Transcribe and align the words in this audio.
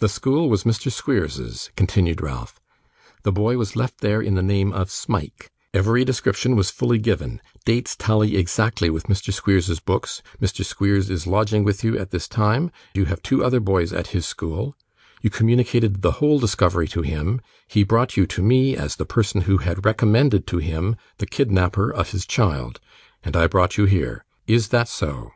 'The 0.00 0.08
school 0.08 0.50
was 0.50 0.64
Mr. 0.64 0.90
Squeers's,' 0.90 1.70
continued 1.76 2.20
Ralph; 2.20 2.58
'the 3.22 3.30
boy 3.30 3.56
was 3.56 3.76
left 3.76 3.98
there 4.00 4.20
in 4.20 4.34
the 4.34 4.42
name 4.42 4.72
of 4.72 4.90
Smike; 4.90 5.52
every 5.72 6.04
description 6.04 6.56
was 6.56 6.68
fully 6.72 6.98
given, 6.98 7.40
dates 7.64 7.94
tally 7.94 8.36
exactly 8.36 8.90
with 8.90 9.04
Mr. 9.06 9.32
Squeers's 9.32 9.78
books, 9.78 10.20
Mr. 10.40 10.64
Squeers 10.64 11.08
is 11.10 11.28
lodging 11.28 11.62
with 11.62 11.84
you 11.84 11.96
at 11.96 12.10
this 12.10 12.26
time; 12.26 12.72
you 12.94 13.04
have 13.04 13.22
two 13.22 13.44
other 13.44 13.60
boys 13.60 13.92
at 13.92 14.08
his 14.08 14.26
school: 14.26 14.74
you 15.20 15.30
communicated 15.30 16.02
the 16.02 16.10
whole 16.18 16.40
discovery 16.40 16.88
to 16.88 17.02
him, 17.02 17.40
he 17.68 17.84
brought 17.84 18.16
you 18.16 18.26
to 18.26 18.42
me 18.42 18.76
as 18.76 18.96
the 18.96 19.06
person 19.06 19.42
who 19.42 19.58
had 19.58 19.86
recommended 19.86 20.44
to 20.44 20.58
him 20.58 20.96
the 21.18 21.24
kidnapper 21.26 21.88
of 21.88 22.10
his 22.10 22.26
child; 22.26 22.80
and 23.22 23.36
I 23.36 23.46
brought 23.46 23.78
you 23.78 23.84
here. 23.84 24.24
Is 24.48 24.70
that 24.70 24.88
so? 24.88 25.30